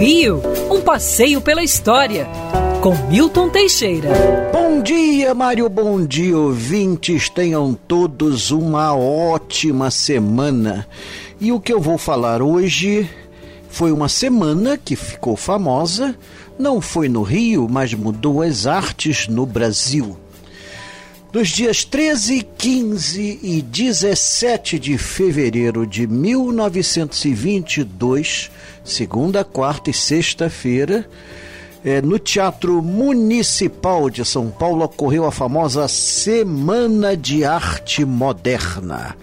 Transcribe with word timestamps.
Rio, 0.00 0.40
um 0.70 0.80
passeio 0.80 1.42
pela 1.42 1.62
história, 1.62 2.26
com 2.80 2.94
Milton 3.10 3.50
Teixeira. 3.50 4.08
Bom 4.50 4.80
dia, 4.80 5.34
Mário, 5.34 5.68
bom 5.68 6.02
dia, 6.02 6.38
ouvintes. 6.38 7.28
Tenham 7.28 7.74
todos 7.74 8.50
uma 8.50 8.96
ótima 8.96 9.90
semana. 9.90 10.86
E 11.38 11.52
o 11.52 11.60
que 11.60 11.70
eu 11.70 11.78
vou 11.78 11.98
falar 11.98 12.40
hoje 12.40 13.10
foi 13.68 13.92
uma 13.92 14.08
semana 14.08 14.78
que 14.78 14.96
ficou 14.96 15.36
famosa, 15.36 16.16
não 16.58 16.80
foi 16.80 17.06
no 17.06 17.20
Rio, 17.22 17.68
mas 17.70 17.92
mudou 17.92 18.40
as 18.40 18.66
artes 18.66 19.28
no 19.28 19.44
Brasil. 19.44 20.16
Nos 21.32 21.50
dias 21.50 21.84
13, 21.84 22.44
15 22.58 23.38
e 23.40 23.62
17 23.62 24.80
de 24.80 24.98
fevereiro 24.98 25.86
de 25.86 26.04
1922, 26.04 28.50
segunda, 28.82 29.44
quarta 29.44 29.90
e 29.90 29.94
sexta-feira, 29.94 31.08
é, 31.84 32.02
no 32.02 32.18
Teatro 32.18 32.82
Municipal 32.82 34.10
de 34.10 34.24
São 34.24 34.50
Paulo 34.50 34.84
ocorreu 34.84 35.24
a 35.24 35.30
famosa 35.30 35.86
Semana 35.86 37.16
de 37.16 37.44
Arte 37.44 38.04
Moderna. 38.04 39.16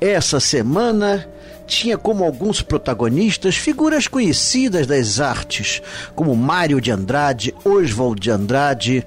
Essa 0.00 0.40
semana 0.40 1.28
tinha 1.66 1.98
como 1.98 2.24
alguns 2.24 2.62
protagonistas 2.62 3.54
figuras 3.54 4.08
conhecidas 4.08 4.86
das 4.86 5.20
artes, 5.20 5.82
como 6.14 6.34
Mário 6.34 6.80
de 6.80 6.90
Andrade, 6.90 7.54
Oswald 7.66 8.18
de 8.18 8.30
Andrade, 8.30 9.06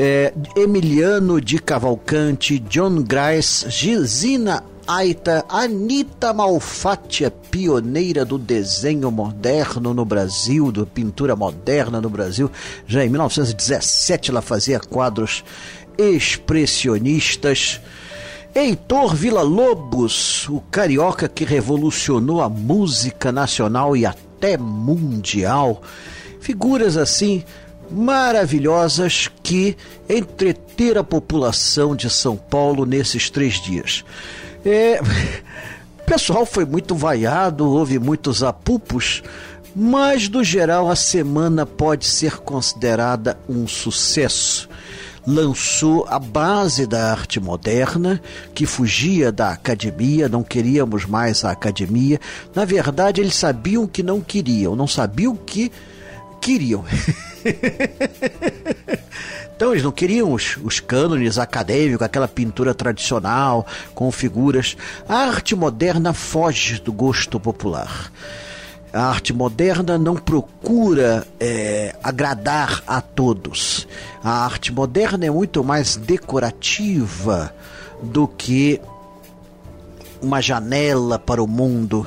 é, 0.00 0.32
Emiliano 0.54 1.40
de 1.40 1.58
Cavalcante, 1.58 2.60
John 2.60 3.02
Grice, 3.02 3.68
Gisina 3.68 4.62
Aita, 4.86 5.44
Anita 5.48 6.32
Malfatti, 6.32 7.24
a 7.24 7.32
pioneira 7.32 8.24
do 8.24 8.38
desenho 8.38 9.10
moderno 9.10 9.92
no 9.92 10.04
Brasil, 10.04 10.70
da 10.70 10.86
pintura 10.86 11.34
moderna 11.34 12.00
no 12.00 12.08
Brasil. 12.08 12.48
Já 12.86 13.04
em 13.04 13.08
1917 13.08 14.30
ela 14.30 14.40
fazia 14.40 14.78
quadros 14.78 15.42
expressionistas. 15.98 17.80
Heitor 18.54 19.16
Villa-Lobos, 19.16 20.48
o 20.48 20.60
carioca 20.70 21.28
que 21.28 21.44
revolucionou 21.44 22.40
a 22.40 22.48
música 22.48 23.32
nacional 23.32 23.96
e 23.96 24.06
até 24.06 24.56
mundial. 24.56 25.82
Figuras 26.40 26.96
assim 26.96 27.42
maravilhosas 27.90 29.28
que 29.42 29.76
entreter 30.08 30.98
a 30.98 31.04
população 31.04 31.94
de 31.94 32.08
São 32.10 32.36
Paulo 32.36 32.84
nesses 32.84 33.30
três 33.30 33.54
dias. 33.60 34.04
É, 34.64 35.00
o 35.00 36.04
pessoal 36.04 36.44
foi 36.44 36.64
muito 36.64 36.94
vaiado, 36.94 37.68
houve 37.68 37.98
muitos 37.98 38.42
apupos, 38.42 39.22
mas 39.74 40.28
no 40.28 40.42
geral 40.42 40.90
a 40.90 40.96
semana 40.96 41.64
pode 41.64 42.06
ser 42.06 42.38
considerada 42.38 43.38
um 43.48 43.66
sucesso. 43.66 44.68
Lançou 45.26 46.06
a 46.08 46.18
base 46.18 46.86
da 46.86 47.10
arte 47.10 47.38
moderna, 47.38 48.20
que 48.54 48.64
fugia 48.64 49.30
da 49.30 49.50
academia, 49.50 50.26
não 50.26 50.42
queríamos 50.42 51.04
mais 51.04 51.44
a 51.44 51.50
academia. 51.50 52.18
Na 52.54 52.64
verdade, 52.64 53.20
eles 53.20 53.34
sabiam 53.34 53.86
que 53.86 54.02
não 54.02 54.22
queriam, 54.22 54.74
não 54.74 54.86
sabiam 54.86 55.36
que 55.36 55.70
queriam. 56.40 56.82
então 59.56 59.72
eles 59.72 59.82
não 59.82 59.92
queriam 59.92 60.32
os, 60.32 60.56
os 60.62 60.80
cânones 60.80 61.38
acadêmicos, 61.38 62.02
aquela 62.02 62.28
pintura 62.28 62.74
tradicional 62.74 63.66
com 63.94 64.10
figuras. 64.10 64.76
A 65.08 65.16
arte 65.16 65.54
moderna 65.54 66.12
foge 66.12 66.80
do 66.80 66.92
gosto 66.92 67.40
popular. 67.40 68.10
A 68.92 69.02
arte 69.02 69.34
moderna 69.34 69.98
não 69.98 70.16
procura 70.16 71.26
é, 71.38 71.94
agradar 72.02 72.82
a 72.86 73.00
todos. 73.00 73.86
A 74.24 74.44
arte 74.44 74.72
moderna 74.72 75.26
é 75.26 75.30
muito 75.30 75.62
mais 75.62 75.96
decorativa 75.96 77.54
do 78.02 78.26
que 78.26 78.80
uma 80.22 80.40
janela 80.40 81.18
para 81.18 81.42
o 81.42 81.46
mundo. 81.46 82.06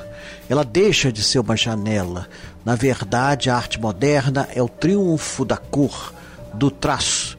Ela 0.50 0.66
deixa 0.66 1.12
de 1.12 1.24
ser 1.24 1.40
uma 1.40 1.56
janela. 1.56 2.28
Na 2.64 2.76
verdade, 2.76 3.50
a 3.50 3.56
arte 3.56 3.80
moderna 3.80 4.48
é 4.54 4.62
o 4.62 4.70
triunfo 4.70 5.44
da 5.44 5.58
cor, 5.58 6.14
do 6.54 6.70
traço. 6.70 7.38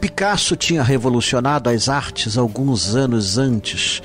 Picasso 0.00 0.56
tinha 0.56 0.82
revolucionado 0.82 1.70
as 1.70 1.88
artes 1.88 2.36
alguns 2.36 2.94
anos 2.94 3.38
antes. 3.38 4.02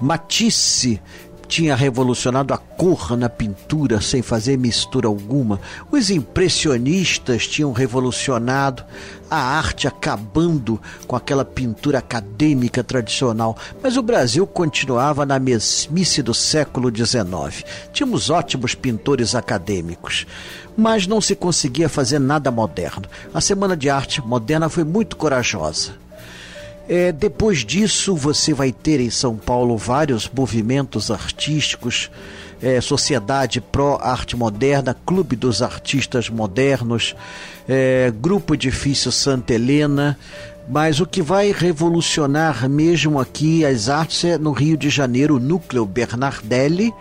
Matisse 0.00 1.00
tinha 1.46 1.74
revolucionado 1.74 2.52
a 2.52 2.58
cor 2.58 3.16
na 3.16 3.28
pintura 3.28 4.00
sem 4.00 4.22
fazer 4.22 4.56
mistura 4.58 5.08
alguma. 5.08 5.60
Os 5.90 6.10
impressionistas 6.10 7.46
tinham 7.46 7.72
revolucionado 7.72 8.84
a 9.30 9.36
arte, 9.36 9.88
acabando 9.88 10.80
com 11.06 11.16
aquela 11.16 11.44
pintura 11.44 11.98
acadêmica 11.98 12.82
tradicional. 12.84 13.56
Mas 13.82 13.96
o 13.96 14.02
Brasil 14.02 14.46
continuava 14.46 15.26
na 15.26 15.38
mesmice 15.38 16.22
do 16.22 16.34
século 16.34 16.90
XIX. 16.94 17.64
Tínhamos 17.92 18.30
ótimos 18.30 18.74
pintores 18.74 19.34
acadêmicos, 19.34 20.26
mas 20.76 21.06
não 21.06 21.20
se 21.20 21.34
conseguia 21.34 21.88
fazer 21.88 22.18
nada 22.18 22.50
moderno. 22.50 23.04
A 23.32 23.40
Semana 23.40 23.76
de 23.76 23.90
Arte 23.90 24.20
Moderna 24.20 24.68
foi 24.68 24.84
muito 24.84 25.16
corajosa 25.16 26.05
é, 26.88 27.10
depois 27.12 27.64
disso, 27.64 28.14
você 28.14 28.54
vai 28.54 28.70
ter 28.72 29.00
em 29.00 29.10
São 29.10 29.36
Paulo 29.36 29.76
vários 29.76 30.30
movimentos 30.32 31.10
artísticos, 31.10 32.10
é, 32.62 32.80
Sociedade 32.80 33.60
Pró 33.60 33.98
Arte 34.00 34.36
Moderna, 34.36 34.96
Clube 35.04 35.36
dos 35.36 35.62
Artistas 35.62 36.30
Modernos, 36.30 37.14
é, 37.68 38.12
Grupo 38.20 38.54
Edifício 38.54 39.10
Santa 39.10 39.54
Helena, 39.54 40.18
mas 40.68 41.00
o 41.00 41.06
que 41.06 41.22
vai 41.22 41.52
revolucionar 41.52 42.68
mesmo 42.68 43.20
aqui 43.20 43.64
as 43.64 43.88
artes 43.88 44.24
é 44.24 44.38
no 44.38 44.52
Rio 44.52 44.76
de 44.76 44.88
Janeiro, 44.88 45.36
o 45.36 45.40
Núcleo 45.40 45.84
Bernardelli, 45.86 46.92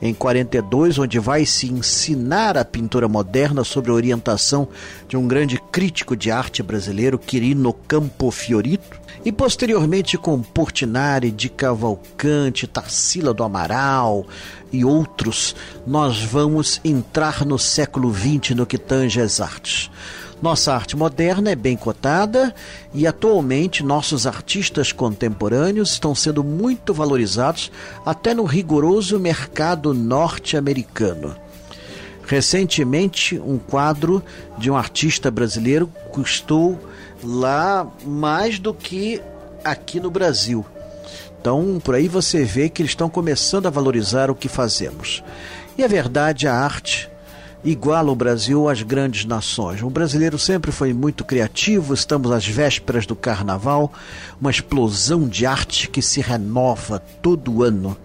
em 0.00 0.12
42, 0.12 0.98
onde 0.98 1.18
vai 1.18 1.46
se 1.46 1.72
ensinar 1.72 2.56
a 2.56 2.64
pintura 2.64 3.08
moderna 3.08 3.64
sob 3.64 3.90
a 3.90 3.94
orientação 3.94 4.68
de 5.08 5.16
um 5.16 5.26
grande 5.26 5.60
crítico 5.70 6.16
de 6.16 6.30
arte 6.30 6.62
brasileiro, 6.62 7.18
Quirino 7.18 7.72
Campo 7.72 8.30
Fiorito 8.30 9.00
e 9.24 9.32
posteriormente 9.32 10.16
com 10.16 10.40
Portinari, 10.40 11.30
de 11.30 11.48
Cavalcante, 11.48 12.66
Tarsila 12.66 13.34
do 13.34 13.42
Amaral 13.42 14.26
e 14.72 14.84
outros, 14.84 15.56
nós 15.86 16.22
vamos 16.22 16.80
entrar 16.84 17.44
no 17.44 17.58
século 17.58 18.12
XX 18.12 18.50
no 18.54 18.66
que 18.66 18.78
tange 18.78 19.20
as 19.20 19.40
artes. 19.40 19.90
Nossa 20.40 20.74
arte 20.74 20.96
moderna 20.96 21.50
é 21.50 21.56
bem 21.56 21.76
cotada 21.76 22.54
e 22.92 23.06
atualmente 23.06 23.82
nossos 23.82 24.26
artistas 24.26 24.92
contemporâneos 24.92 25.92
estão 25.92 26.14
sendo 26.14 26.44
muito 26.44 26.92
valorizados 26.92 27.72
até 28.04 28.34
no 28.34 28.44
rigoroso 28.44 29.18
mercado 29.18 29.94
norte-americano. 29.94 31.34
Recentemente, 32.26 33.38
um 33.38 33.56
quadro 33.56 34.22
de 34.58 34.70
um 34.70 34.76
artista 34.76 35.30
brasileiro 35.30 35.90
custou 36.10 36.78
lá 37.24 37.88
mais 38.04 38.58
do 38.58 38.74
que 38.74 39.22
aqui 39.64 39.98
no 40.00 40.10
Brasil. 40.10 40.66
Então, 41.40 41.80
por 41.82 41.94
aí 41.94 42.08
você 42.08 42.44
vê 42.44 42.68
que 42.68 42.82
eles 42.82 42.90
estão 42.90 43.08
começando 43.08 43.66
a 43.66 43.70
valorizar 43.70 44.30
o 44.30 44.34
que 44.34 44.48
fazemos. 44.48 45.22
E 45.78 45.84
a 45.84 45.88
verdade, 45.88 46.48
a 46.48 46.54
arte 46.54 47.08
iguala 47.64 48.10
o 48.10 48.16
Brasil 48.16 48.68
às 48.68 48.82
grandes 48.82 49.24
nações. 49.24 49.82
O 49.82 49.90
brasileiro 49.90 50.38
sempre 50.38 50.70
foi 50.70 50.92
muito 50.92 51.24
criativo, 51.24 51.94
estamos 51.94 52.30
às 52.30 52.46
vésperas 52.46 53.06
do 53.06 53.16
carnaval, 53.16 53.92
uma 54.40 54.50
explosão 54.50 55.28
de 55.28 55.46
arte 55.46 55.88
que 55.88 56.00
se 56.00 56.20
renova 56.20 56.98
todo 56.98 57.62
ano. 57.62 57.96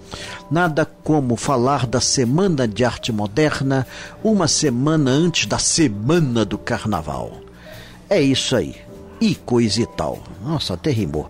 Nada 0.50 0.86
como 1.04 1.36
falar 1.36 1.86
da 1.86 2.02
Semana 2.02 2.68
de 2.68 2.84
Arte 2.84 3.12
Moderna 3.12 3.88
uma 4.24 4.48
semana 4.48 5.12
antes 5.12 5.46
da 5.46 5.58
Semana 5.58 6.44
do 6.44 6.58
Carnaval. 6.58 7.32
É 8.10 8.22
isso 8.22 8.56
aí 8.56 8.76
e 9.22 9.36
coisa 9.36 9.82
e 9.82 9.86
tal. 9.86 10.20
Nossa, 10.44 10.74
até 10.74 10.90
rimou. 10.90 11.30